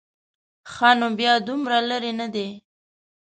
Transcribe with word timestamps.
ښه 0.71 0.89
نو 0.99 1.07
بیا 1.19 1.33
دومره 1.47 1.77
لرې 1.89 2.11
نه 2.19 2.27
دی. 2.33 2.47